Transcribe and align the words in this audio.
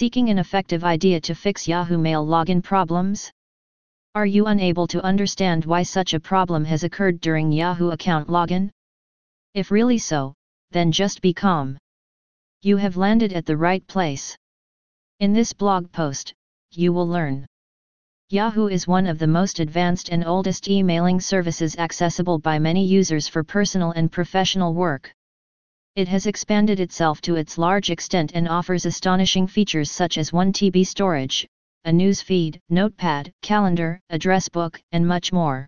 Seeking 0.00 0.28
an 0.28 0.38
effective 0.38 0.84
idea 0.84 1.20
to 1.22 1.34
fix 1.34 1.66
Yahoo 1.66 1.98
Mail 1.98 2.24
login 2.24 2.62
problems? 2.62 3.32
Are 4.14 4.26
you 4.26 4.46
unable 4.46 4.86
to 4.86 5.02
understand 5.02 5.64
why 5.64 5.82
such 5.82 6.14
a 6.14 6.20
problem 6.20 6.64
has 6.66 6.84
occurred 6.84 7.20
during 7.20 7.50
Yahoo 7.50 7.90
account 7.90 8.28
login? 8.28 8.70
If 9.54 9.72
really 9.72 9.98
so, 9.98 10.34
then 10.70 10.92
just 10.92 11.20
be 11.20 11.34
calm. 11.34 11.78
You 12.62 12.76
have 12.76 12.96
landed 12.96 13.32
at 13.32 13.44
the 13.44 13.56
right 13.56 13.84
place. 13.88 14.36
In 15.18 15.32
this 15.32 15.52
blog 15.52 15.90
post, 15.90 16.32
you 16.70 16.92
will 16.92 17.08
learn. 17.08 17.44
Yahoo 18.30 18.68
is 18.68 18.86
one 18.86 19.08
of 19.08 19.18
the 19.18 19.26
most 19.26 19.58
advanced 19.58 20.10
and 20.10 20.24
oldest 20.24 20.68
emailing 20.68 21.20
services 21.20 21.74
accessible 21.76 22.38
by 22.38 22.60
many 22.60 22.86
users 22.86 23.26
for 23.26 23.42
personal 23.42 23.90
and 23.90 24.12
professional 24.12 24.74
work. 24.74 25.12
It 25.98 26.06
has 26.06 26.28
expanded 26.28 26.78
itself 26.78 27.20
to 27.22 27.34
its 27.34 27.58
large 27.58 27.90
extent 27.90 28.30
and 28.32 28.48
offers 28.48 28.86
astonishing 28.86 29.48
features 29.48 29.90
such 29.90 30.16
as 30.16 30.32
1 30.32 30.52
TB 30.52 30.86
storage, 30.86 31.44
a 31.84 31.92
news 31.92 32.22
feed, 32.22 32.60
notepad, 32.70 33.32
calendar, 33.42 33.98
address 34.08 34.48
book, 34.48 34.80
and 34.92 35.04
much 35.04 35.32
more. 35.32 35.66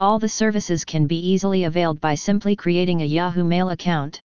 All 0.00 0.18
the 0.18 0.28
services 0.28 0.84
can 0.84 1.06
be 1.06 1.16
easily 1.16 1.64
availed 1.64 1.98
by 1.98 2.14
simply 2.14 2.56
creating 2.56 3.00
a 3.00 3.06
Yahoo 3.06 3.42
Mail 3.42 3.70
account. 3.70 4.20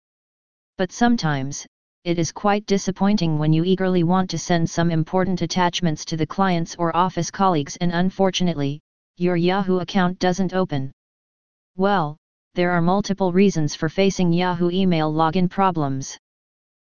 But 0.78 0.94
sometimes, 0.94 1.68
it 2.06 2.18
is 2.18 2.32
quite 2.32 2.66
disappointing 2.66 3.38
when 3.38 3.52
you 3.52 3.66
eagerly 3.66 4.06
want 4.06 4.30
to 4.30 4.38
send 4.38 4.70
some 4.70 4.90
important 4.90 5.42
attachments 5.42 6.06
to 6.06 6.16
the 6.16 6.28
clients 6.28 6.78
or 6.80 6.96
office 6.96 7.30
colleagues 7.30 7.76
and 7.82 7.92
unfortunately, 7.92 8.80
your 9.18 9.36
Yahoo 9.36 9.80
account 9.80 10.18
doesn't 10.20 10.54
open. 10.54 10.94
Well, 11.76 12.16
there 12.56 12.72
are 12.72 12.82
multiple 12.82 13.32
reasons 13.32 13.76
for 13.76 13.90
facing 13.90 14.34
Yahoo 14.34 14.70
email 14.72 15.14
login 15.14 15.50
problems. 15.50 16.18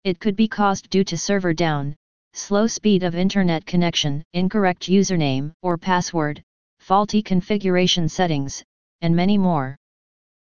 It 0.05 0.19
could 0.19 0.34
be 0.34 0.48
caused 0.48 0.91
due 0.91 1.05
to 1.05 1.16
server 1.16 1.52
down, 1.52 1.95
slow 2.33 2.66
speed 2.66 3.02
of 3.02 3.15
internet 3.15 3.66
connection, 3.66 4.23
incorrect 4.33 4.88
username 4.88 5.52
or 5.62 5.77
password, 5.77 6.42
faulty 6.80 7.23
configuration 7.23 8.08
settings, 8.08 8.62
and 9.03 9.14
many 9.14 9.36
more. 9.39 9.77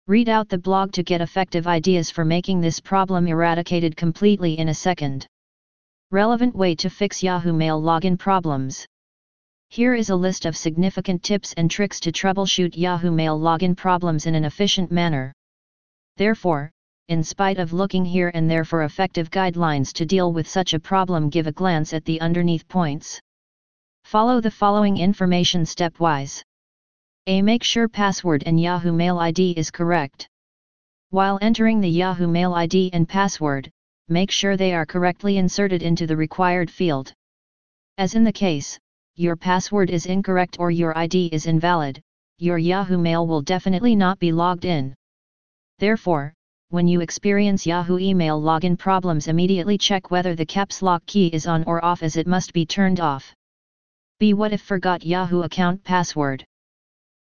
Read 0.07 0.29
out 0.29 0.49
the 0.49 0.59
blog 0.59 0.93
to 0.93 1.03
get 1.03 1.21
effective 1.21 1.67
ideas 1.67 2.11
for 2.11 2.25
making 2.25 2.61
this 2.61 2.81
problem 2.81 3.27
eradicated 3.27 3.97
completely 3.97 4.59
in 4.59 4.69
a 4.69 4.75
second. 4.75 5.27
Relevant 6.11 6.55
way 6.55 6.75
to 6.75 6.91
fix 6.91 7.23
Yahoo 7.23 7.53
Mail 7.53 7.81
login 7.81 8.19
problems. 8.19 8.87
Here 9.73 9.95
is 9.95 10.11
a 10.11 10.17
list 10.17 10.47
of 10.47 10.57
significant 10.57 11.23
tips 11.23 11.53
and 11.53 11.71
tricks 11.71 12.01
to 12.01 12.11
troubleshoot 12.11 12.77
Yahoo 12.77 13.13
Mail 13.13 13.39
login 13.39 13.77
problems 13.77 14.27
in 14.27 14.35
an 14.35 14.45
efficient 14.45 14.91
manner. 14.91 15.33
Therefore, 16.17 16.73
in 17.07 17.23
spite 17.23 17.57
of 17.61 17.73
looking 17.73 18.05
here 18.05 18.33
and 18.35 18.51
there 18.51 18.65
for 18.65 18.83
effective 18.83 19.31
guidelines 19.31 19.93
to 19.93 20.05
deal 20.05 20.33
with 20.33 20.49
such 20.49 20.75
a 20.75 20.81
problem 20.81 21.31
give 21.31 21.47
a 21.47 21.53
glance 21.53 21.93
at 21.93 22.05
the 22.05 22.21
underneath 22.21 22.67
points. 22.67 23.21
Follow 24.03 24.41
the 24.41 24.51
following 24.51 24.97
information 24.97 25.63
stepwise. 25.63 26.43
A. 27.29 27.41
Make 27.41 27.63
sure 27.63 27.87
password 27.87 28.43
and 28.47 28.61
Yahoo 28.61 28.91
Mail 28.91 29.21
ID 29.21 29.53
is 29.53 29.71
correct. 29.71 30.29
While 31.11 31.39
entering 31.41 31.81
the 31.81 31.89
Yahoo 31.89 32.27
Mail 32.27 32.55
ID 32.55 32.91
and 32.93 33.09
password, 33.09 33.71
make 34.09 34.33
sure 34.33 34.57
they 34.57 34.75
are 34.75 34.85
correctly 34.85 35.37
inserted 35.37 35.85
into 35.85 36.09
the 36.09 36.17
required 36.17 36.73
field. 36.73 37.15
As 37.99 38.17
in 38.17 38.25
the 38.25 38.33
case, 38.33 38.81
your 39.21 39.37
password 39.37 39.91
is 39.91 40.07
incorrect 40.07 40.57
or 40.59 40.71
your 40.71 40.97
ID 40.97 41.27
is 41.27 41.45
invalid, 41.45 42.01
your 42.39 42.57
Yahoo 42.57 42.97
Mail 42.97 43.27
will 43.27 43.43
definitely 43.43 43.95
not 43.95 44.19
be 44.19 44.33
logged 44.33 44.65
in. 44.65 44.95
Therefore, 45.79 46.33
when 46.71 46.89
you 46.89 47.03
experience 47.03 47.67
Yahoo 47.67 47.99
email 47.99 48.41
login 48.41 48.79
problems 48.79 49.29
immediately 49.29 49.77
check 49.77 50.11
whether 50.11 50.35
the 50.35 50.47
caps 50.47 50.81
lock 50.81 51.05
key 51.05 51.27
is 51.27 51.47
on 51.47 51.65
or 51.65 51.85
off 51.85 52.03
as 52.03 52.17
it 52.17 52.27
must 52.27 52.55
be 52.55 52.65
turned 52.65 52.99
off. 52.99 53.35
B. 54.21 54.33
What 54.33 54.55
if 54.55 54.63
forgot 54.63 55.05
Yahoo 55.05 55.43
account 55.43 55.85
password? 55.85 56.43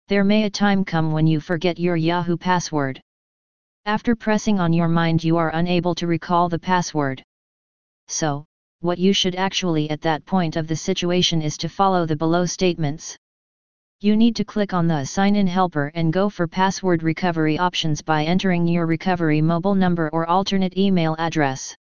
There 0.07 0.23
may 0.23 0.45
a 0.45 0.51
time 0.51 0.85
come 0.85 1.11
when 1.11 1.27
you 1.27 1.41
forget 1.41 1.81
your 1.81 1.97
Yahoo 1.97 2.37
password. 2.37 3.01
After 3.87 4.15
pressing 4.15 4.61
on 4.61 4.73
your 4.73 4.89
mind 4.89 5.25
you 5.25 5.37
are 5.37 5.51
unable 5.51 5.97
to 5.97 6.07
recall 6.07 6.49
the 6.49 6.61
password. 6.61 7.25
So, 8.07 8.45
what 8.81 8.99
you 8.99 9.13
should 9.13 9.35
actually 9.35 9.91
at 9.91 10.01
that 10.03 10.25
point 10.25 10.55
of 10.55 10.69
the 10.69 10.77
situation 10.77 11.43
is 11.43 11.57
to 11.59 11.69
follow 11.69 12.07
the 12.07 12.15
below 12.15 12.47
statements. 12.47 13.17
You 14.01 14.17
need 14.17 14.37
to 14.37 14.45
click 14.45 14.73
on 14.73 14.87
the 14.87 15.05
Sign 15.05 15.35
In 15.35 15.49
helper 15.49 15.91
and 15.97 16.13
go 16.13 16.29
for 16.29 16.47
password 16.47 17.03
recovery 17.03 17.59
options 17.59 18.03
by 18.03 18.25
entering 18.25 18.69
your 18.69 18.87
recovery 18.87 19.43
mobile 19.43 19.75
number 19.75 20.09
or 20.11 20.29
alternate 20.29 20.79
email 20.79 21.17
address. 21.19 21.75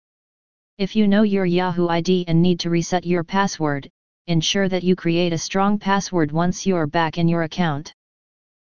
If 0.79 0.95
you 0.95 1.07
know 1.07 1.21
your 1.21 1.45
Yahoo 1.45 1.87
ID 1.87 2.25
and 2.27 2.41
need 2.41 2.59
to 2.61 2.71
reset 2.71 3.05
your 3.05 3.23
password, 3.23 3.87
ensure 4.25 4.67
that 4.67 4.83
you 4.83 4.95
create 4.95 5.33
a 5.33 5.37
strong 5.37 5.77
password 5.77 6.31
once 6.31 6.65
you're 6.65 6.87
back 6.87 7.19
in 7.19 7.27
your 7.27 7.43
account. 7.43 7.93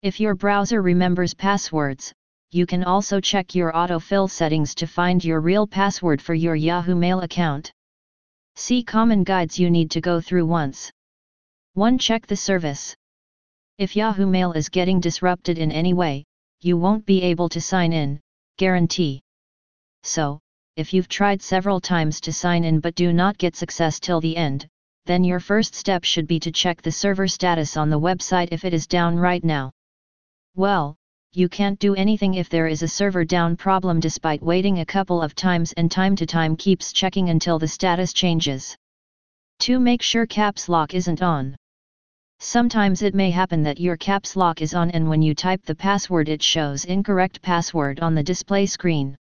If 0.02 0.22
your 0.22 0.36
browser 0.36 0.82
remembers 0.82 1.34
passwords, 1.34 2.14
you 2.52 2.66
can 2.66 2.86
also 2.86 3.20
check 3.20 3.54
your 3.54 3.74
autofill 3.74 4.30
settings 4.30 4.74
to 4.76 4.88
find 4.88 5.24
your 5.26 5.42
real 5.42 5.68
password 5.68 6.22
for 6.22 6.34
your 6.34 6.56
Yahoo 6.56 6.96
Mail 6.96 7.20
account. 7.20 7.74
See 8.56 8.84
common 8.84 9.24
guides 9.24 9.58
you 9.58 9.70
need 9.70 9.92
to 9.92 10.02
go 10.02 10.22
through 10.22 10.46
once. 10.46 10.92
1. 11.74 11.98
Check 11.98 12.28
the 12.28 12.36
service. 12.36 12.96
If 13.78 13.96
Yahoo 13.96 14.28
Mail 14.28 14.52
is 14.52 14.70
getting 14.70 15.00
disrupted 15.00 15.58
in 15.58 15.72
any 15.72 15.94
way, 15.94 16.24
you 16.62 16.78
won't 16.78 17.06
be 17.06 17.22
able 17.24 17.50
to 17.50 17.60
sign 17.60 17.92
in, 17.92 18.20
guarantee. 18.58 19.22
So, 20.04 20.40
if 20.76 20.94
you've 20.94 21.10
tried 21.10 21.42
several 21.42 21.82
times 21.82 22.22
to 22.22 22.32
sign 22.32 22.64
in 22.64 22.80
but 22.80 22.96
do 22.96 23.12
not 23.12 23.38
get 23.38 23.56
success 23.56 24.00
till 24.00 24.22
the 24.22 24.38
end, 24.38 24.68
then 25.06 25.24
your 25.24 25.40
first 25.40 25.76
step 25.76 26.04
should 26.04 26.28
be 26.28 26.40
to 26.40 26.52
check 26.52 26.82
the 26.82 26.92
server 26.92 27.28
status 27.28 27.76
on 27.76 27.90
the 27.90 28.00
website 28.00 28.50
if 28.52 28.64
it 28.64 28.74
is 28.74 28.88
down 28.88 29.18
right 29.18 29.44
now. 29.44 29.72
Well, 30.56 30.96
you 31.36 31.50
can't 31.50 31.80
do 31.80 31.96
anything 31.96 32.36
if 32.36 32.48
there 32.48 32.68
is 32.68 32.84
a 32.84 32.88
server 32.88 33.26
down 33.26 33.58
problem 33.58 34.00
despite 34.00 34.44
waiting 34.44 34.80
a 34.80 34.86
couple 34.86 35.20
of 35.20 35.34
times 35.34 35.74
and 35.74 35.90
time 35.90 36.16
to 36.16 36.28
time 36.28 36.56
keeps 36.56 36.94
checking 36.94 37.30
until 37.30 37.58
the 37.58 37.68
status 37.68 38.14
changes. 38.14 38.78
2. 39.60 39.80
Make 39.80 40.04
sure 40.04 40.28
caps 40.28 40.70
lock 40.70 40.94
isn't 40.94 41.24
on. 41.24 41.56
Sometimes 42.40 43.02
it 43.02 43.16
may 43.16 43.32
happen 43.32 43.64
that 43.64 43.80
your 43.80 43.98
caps 43.98 44.36
lock 44.36 44.62
is 44.62 44.76
on 44.76 44.92
and 44.92 45.10
when 45.10 45.24
you 45.24 45.34
type 45.34 45.64
the 45.66 45.74
password 45.74 46.30
it 46.30 46.44
shows 46.44 46.86
incorrect 46.86 47.42
password 47.42 48.00
on 48.00 48.14
the 48.14 48.22
display 48.22 48.68
screen. 48.68 49.16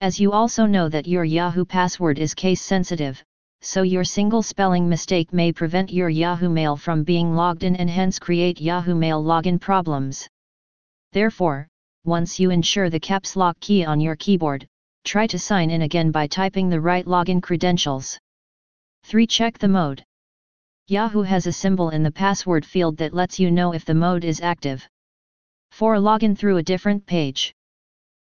As 0.00 0.20
you 0.20 0.30
also 0.30 0.66
know 0.66 0.88
that 0.88 1.08
your 1.08 1.24
Yahoo 1.24 1.64
password 1.64 2.18
is 2.18 2.34
case 2.34 2.62
sensitive, 2.62 3.20
so 3.60 3.82
your 3.82 4.04
single 4.04 4.42
spelling 4.42 4.88
mistake 4.88 5.32
may 5.32 5.50
prevent 5.50 5.92
your 5.92 6.10
Yahoo 6.10 6.48
Mail 6.48 6.76
from 6.76 7.02
being 7.02 7.34
logged 7.34 7.64
in 7.64 7.74
and 7.74 7.90
hence 7.90 8.18
create 8.18 8.60
Yahoo 8.60 8.94
Mail 8.94 9.24
login 9.24 9.58
problems. 9.58 10.28
Therefore, 11.14 11.68
once 12.04 12.40
you 12.40 12.50
ensure 12.50 12.90
the 12.90 12.98
caps 12.98 13.36
lock 13.36 13.60
key 13.60 13.84
on 13.84 14.00
your 14.00 14.16
keyboard, 14.16 14.66
try 15.04 15.28
to 15.28 15.38
sign 15.38 15.70
in 15.70 15.82
again 15.82 16.10
by 16.10 16.26
typing 16.26 16.68
the 16.68 16.80
right 16.80 17.06
login 17.06 17.40
credentials. 17.40 18.18
3. 19.04 19.24
Check 19.24 19.58
the 19.58 19.68
mode. 19.68 20.04
Yahoo 20.88 21.22
has 21.22 21.46
a 21.46 21.52
symbol 21.52 21.90
in 21.90 22.02
the 22.02 22.10
password 22.10 22.66
field 22.66 22.96
that 22.96 23.14
lets 23.14 23.38
you 23.38 23.52
know 23.52 23.72
if 23.72 23.84
the 23.84 23.94
mode 23.94 24.24
is 24.24 24.40
active. 24.40 24.88
4. 25.70 25.98
Login 25.98 26.36
through 26.36 26.56
a 26.56 26.64
different 26.64 27.06
page. 27.06 27.54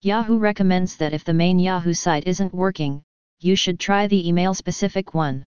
Yahoo 0.00 0.38
recommends 0.38 0.96
that 0.96 1.12
if 1.12 1.22
the 1.22 1.34
main 1.34 1.58
Yahoo 1.58 1.92
site 1.92 2.26
isn't 2.26 2.54
working, 2.54 3.02
you 3.40 3.56
should 3.56 3.78
try 3.78 4.06
the 4.06 4.26
email 4.26 4.54
specific 4.54 5.12
one. 5.12 5.44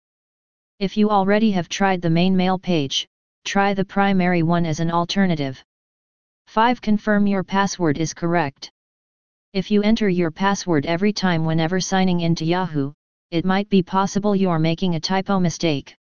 If 0.80 0.98
you 0.98 1.08
already 1.08 1.52
have 1.52 1.70
tried 1.70 2.02
the 2.02 2.10
main 2.10 2.36
mail 2.36 2.58
page, 2.58 3.08
try 3.46 3.72
the 3.72 3.86
primary 3.86 4.42
one 4.42 4.66
as 4.66 4.80
an 4.80 4.90
alternative. 4.90 5.64
5. 6.52 6.82
Confirm 6.82 7.26
your 7.26 7.42
password 7.42 7.96
is 7.96 8.12
correct. 8.12 8.70
If 9.54 9.70
you 9.70 9.82
enter 9.82 10.10
your 10.10 10.30
password 10.30 10.84
every 10.84 11.10
time 11.10 11.46
whenever 11.46 11.80
signing 11.80 12.20
into 12.20 12.44
Yahoo, 12.44 12.92
it 13.30 13.46
might 13.46 13.70
be 13.70 13.82
possible 13.82 14.36
you're 14.36 14.58
making 14.58 14.94
a 14.94 15.00
typo 15.00 15.40
mistake. 15.40 15.96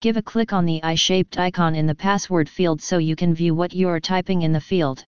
Give 0.00 0.16
a 0.16 0.22
click 0.22 0.52
on 0.52 0.64
the 0.64 0.80
eye-shaped 0.84 1.40
icon 1.40 1.74
in 1.74 1.88
the 1.88 1.94
password 1.96 2.48
field 2.48 2.80
so 2.80 2.98
you 2.98 3.16
can 3.16 3.34
view 3.34 3.52
what 3.52 3.74
you're 3.74 3.98
typing 3.98 4.42
in 4.42 4.52
the 4.52 4.60
field. 4.60 5.04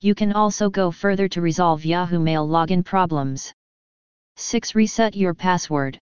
You 0.00 0.16
can 0.16 0.32
also 0.32 0.68
go 0.68 0.90
further 0.90 1.28
to 1.28 1.40
resolve 1.40 1.84
Yahoo 1.84 2.18
Mail 2.18 2.44
login 2.44 2.84
problems. 2.84 3.54
6. 4.34 4.74
Reset 4.74 5.14
your 5.14 5.32
password. 5.32 5.96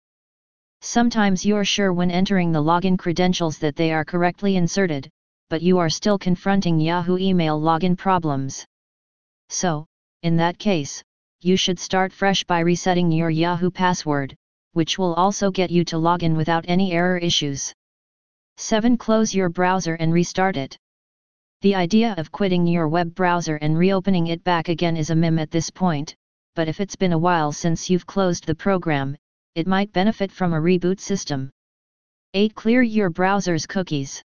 Sometimes 0.81 1.45
you're 1.45 1.67
sure 1.67 1.93
when 1.93 2.11
entering 2.11 2.51
the 2.51 2.63
login 2.63 2.99
credentials 2.99 3.59
that 3.59 3.77
they 3.77 3.93
are 3.93 4.07
correctly 4.07 4.57
inserted, 4.57 5.11
but 5.51 5.63
you 5.63 5.79
are 5.79 5.91
still 5.91 6.19
confronting 6.19 6.81
Yahoo 6.81 7.19
email 7.19 7.61
login 7.61 7.97
problems. 7.97 8.65
So, 9.49 9.87
in 10.23 10.37
that 10.37 10.59
case, 10.59 11.03
you 11.41 11.57
should 11.57 11.79
start 11.79 12.13
fresh 12.13 12.45
by 12.45 12.61
resetting 12.61 13.13
your 13.13 13.31
Yahoo 13.31 13.71
password, 13.71 14.35
which 14.73 14.99
will 14.99 15.15
also 15.15 15.51
get 15.51 15.71
you 15.71 15.85
to 15.85 15.97
login 15.97 16.37
without 16.37 16.65
any 16.67 16.93
error 16.93 17.19
issues. 17.19 17.73
7. 18.57 18.97
Close 18.97 19.35
your 19.35 19.49
browser 19.49 19.95
and 19.95 20.13
restart 20.13 20.57
it. 20.57 20.79
The 21.61 21.75
idea 21.75 22.15
of 22.19 22.33
quitting 22.33 22.67
your 22.67 22.89
web 22.89 23.15
browser 23.15 23.57
and 23.57 23.77
reopening 23.77 24.29
it 24.29 24.45
back 24.45 24.69
again 24.69 24.97
is 24.97 25.11
a 25.11 25.15
meme 25.15 25.39
at 25.39 25.51
this 25.51 25.71
point, 25.71 26.15
but 26.55 26.69
if 26.69 26.81
it's 26.81 26.97
been 26.97 27.13
a 27.13 27.19
while 27.19 27.53
since 27.53 27.91
you've 27.91 28.07
closed 28.07 28.47
the 28.47 28.55
program, 28.55 29.17
it 29.55 29.67
might 29.67 29.93
benefit 29.93 30.33
from 30.33 30.53
a 30.53 30.61
reboot 30.61 31.01
system. 31.01 31.51
8. 32.33 32.55
Clear 32.55 32.83
your 32.83 33.11
browser's 33.11 33.67
cookies. 33.67 34.23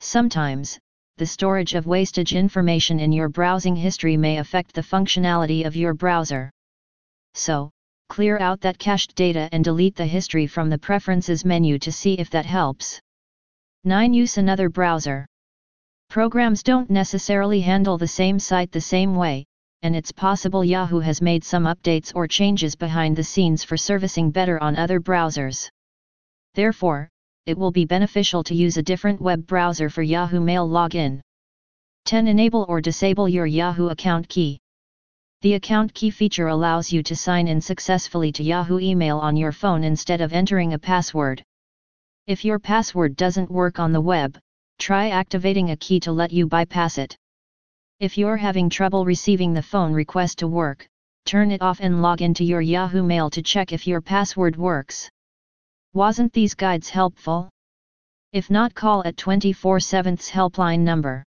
Sometimes, 0.00 0.78
the 1.16 1.26
storage 1.26 1.74
of 1.74 1.86
wastage 1.86 2.34
information 2.34 3.00
in 3.00 3.10
your 3.10 3.28
browsing 3.28 3.74
history 3.74 4.16
may 4.16 4.38
affect 4.38 4.72
the 4.72 4.82
functionality 4.82 5.66
of 5.66 5.74
your 5.74 5.92
browser. 5.92 6.50
So, 7.34 7.70
clear 8.08 8.38
out 8.38 8.60
that 8.60 8.78
cached 8.78 9.16
data 9.16 9.48
and 9.50 9.64
delete 9.64 9.96
the 9.96 10.06
history 10.06 10.46
from 10.46 10.70
the 10.70 10.78
Preferences 10.78 11.44
menu 11.44 11.78
to 11.80 11.90
see 11.90 12.14
if 12.14 12.30
that 12.30 12.46
helps. 12.46 13.00
9. 13.84 14.12
Use 14.14 14.38
another 14.38 14.68
browser. 14.68 15.26
Programs 16.08 16.62
don't 16.62 16.88
necessarily 16.88 17.60
handle 17.60 17.98
the 17.98 18.06
same 18.06 18.38
site 18.38 18.70
the 18.70 18.80
same 18.80 19.16
way, 19.16 19.44
and 19.82 19.94
it's 19.94 20.12
possible 20.12 20.64
Yahoo 20.64 21.00
has 21.00 21.20
made 21.20 21.44
some 21.44 21.64
updates 21.64 22.12
or 22.14 22.26
changes 22.26 22.74
behind 22.74 23.16
the 23.16 23.24
scenes 23.24 23.62
for 23.62 23.76
servicing 23.76 24.30
better 24.30 24.62
on 24.62 24.76
other 24.76 25.00
browsers. 25.00 25.68
Therefore, 26.54 27.08
it 27.48 27.56
will 27.56 27.70
be 27.70 27.86
beneficial 27.86 28.44
to 28.44 28.54
use 28.54 28.76
a 28.76 28.82
different 28.82 29.22
web 29.22 29.46
browser 29.46 29.88
for 29.88 30.02
Yahoo 30.02 30.38
Mail 30.38 30.68
login. 30.68 31.22
10. 32.04 32.28
Enable 32.28 32.66
or 32.68 32.82
disable 32.82 33.26
your 33.26 33.46
Yahoo 33.46 33.88
account 33.88 34.28
key. 34.28 34.58
The 35.40 35.54
account 35.54 35.94
key 35.94 36.10
feature 36.10 36.48
allows 36.48 36.92
you 36.92 37.02
to 37.04 37.16
sign 37.16 37.48
in 37.48 37.62
successfully 37.62 38.32
to 38.32 38.44
Yahoo 38.44 38.78
email 38.80 39.16
on 39.16 39.34
your 39.34 39.52
phone 39.52 39.82
instead 39.82 40.20
of 40.20 40.34
entering 40.34 40.74
a 40.74 40.78
password. 40.78 41.42
If 42.26 42.44
your 42.44 42.58
password 42.58 43.16
doesn't 43.16 43.50
work 43.50 43.78
on 43.78 43.92
the 43.92 44.00
web, 44.02 44.38
try 44.78 45.08
activating 45.08 45.70
a 45.70 45.76
key 45.78 46.00
to 46.00 46.12
let 46.12 46.30
you 46.30 46.46
bypass 46.46 46.98
it. 46.98 47.16
If 47.98 48.18
you're 48.18 48.36
having 48.36 48.68
trouble 48.68 49.06
receiving 49.06 49.54
the 49.54 49.62
phone 49.62 49.94
request 49.94 50.40
to 50.40 50.48
work, 50.48 50.86
turn 51.24 51.50
it 51.50 51.62
off 51.62 51.80
and 51.80 52.02
log 52.02 52.20
into 52.20 52.44
your 52.44 52.60
Yahoo 52.60 53.02
Mail 53.02 53.30
to 53.30 53.40
check 53.40 53.72
if 53.72 53.86
your 53.86 54.02
password 54.02 54.56
works. 54.56 55.08
Wasn't 55.94 56.32
these 56.32 56.54
guides 56.54 56.90
helpful? 56.90 57.48
If 58.32 58.50
not 58.50 58.74
call 58.74 59.02
at 59.06 59.16
24/7's 59.16 60.30
helpline 60.30 60.80
number. 60.80 61.24